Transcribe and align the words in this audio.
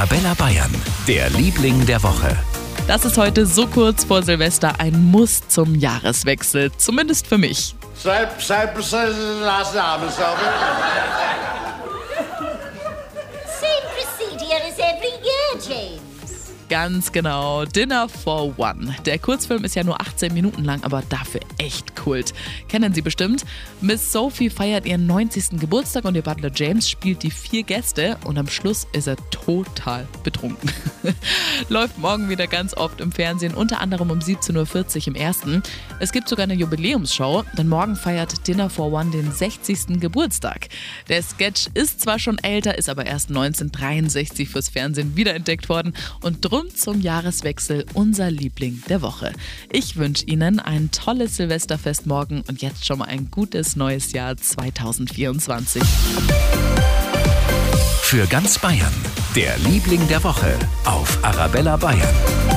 Arabella 0.00 0.32
Bayern, 0.32 0.74
der 1.06 1.28
Liebling 1.28 1.84
der 1.84 2.02
Woche. 2.02 2.34
Das 2.88 3.04
ist 3.04 3.18
heute 3.18 3.44
so 3.44 3.66
kurz 3.66 4.02
vor 4.04 4.22
Silvester 4.22 4.72
ein 4.78 5.10
Muss 5.10 5.46
zum 5.46 5.74
Jahreswechsel, 5.74 6.72
zumindest 6.78 7.26
für 7.26 7.36
mich. 7.36 7.74
Same, 8.02 8.30
same, 8.38 8.70
same 8.80 9.12
last 9.44 9.74
name, 9.74 10.10
Selby. 10.10 10.40
Same 10.40 11.29
Ganz 16.70 17.10
genau, 17.10 17.64
Dinner 17.64 18.08
for 18.08 18.56
One. 18.56 18.94
Der 19.04 19.18
Kurzfilm 19.18 19.64
ist 19.64 19.74
ja 19.74 19.82
nur 19.82 20.00
18 20.00 20.32
Minuten 20.32 20.62
lang, 20.62 20.84
aber 20.84 21.02
dafür 21.08 21.40
echt 21.58 21.96
Kult. 21.96 22.32
Kennen 22.68 22.94
Sie 22.94 23.02
bestimmt. 23.02 23.44
Miss 23.80 24.12
Sophie 24.12 24.50
feiert 24.50 24.86
ihren 24.86 25.04
90. 25.04 25.58
Geburtstag 25.58 26.04
und 26.04 26.14
ihr 26.14 26.22
Butler 26.22 26.52
James 26.54 26.88
spielt 26.88 27.24
die 27.24 27.32
vier 27.32 27.64
Gäste 27.64 28.18
und 28.22 28.38
am 28.38 28.46
Schluss 28.46 28.86
ist 28.92 29.08
er 29.08 29.16
total 29.30 30.06
betrunken. 30.22 30.70
Läuft 31.68 31.98
morgen 31.98 32.28
wieder 32.28 32.46
ganz 32.46 32.72
oft 32.74 33.00
im 33.00 33.10
Fernsehen, 33.10 33.54
unter 33.54 33.80
anderem 33.80 34.12
um 34.12 34.20
17.40 34.20 34.96
Uhr 35.00 35.06
im 35.08 35.14
ersten. 35.16 35.64
Es 35.98 36.12
gibt 36.12 36.28
sogar 36.28 36.44
eine 36.44 36.54
Jubiläumsshow, 36.54 37.42
denn 37.58 37.68
morgen 37.68 37.96
feiert 37.96 38.46
Dinner 38.46 38.70
for 38.70 38.92
One 38.92 39.10
den 39.10 39.32
60. 39.32 39.98
Geburtstag. 39.98 40.68
Der 41.08 41.20
Sketch 41.24 41.66
ist 41.74 42.00
zwar 42.00 42.20
schon 42.20 42.38
älter, 42.38 42.78
ist 42.78 42.88
aber 42.88 43.06
erst 43.06 43.30
1963 43.30 44.48
fürs 44.48 44.68
Fernsehen 44.68 45.16
wiederentdeckt 45.16 45.68
worden 45.68 45.94
und 46.22 46.44
drum 46.60 46.74
zum 46.74 47.00
Jahreswechsel 47.00 47.86
unser 47.94 48.30
Liebling 48.30 48.82
der 48.88 49.02
Woche. 49.02 49.32
Ich 49.72 49.96
wünsche 49.96 50.26
Ihnen 50.26 50.60
ein 50.60 50.90
tolles 50.90 51.36
Silvesterfest 51.36 52.06
morgen 52.06 52.42
und 52.48 52.60
jetzt 52.60 52.84
schon 52.84 52.98
mal 52.98 53.08
ein 53.08 53.30
gutes 53.30 53.76
neues 53.76 54.12
Jahr 54.12 54.36
2024. 54.36 55.82
Für 58.02 58.26
ganz 58.26 58.58
Bayern, 58.58 58.92
der 59.34 59.56
Liebling 59.58 60.06
der 60.08 60.22
Woche 60.24 60.58
auf 60.84 61.18
Arabella 61.22 61.76
Bayern. 61.76 62.49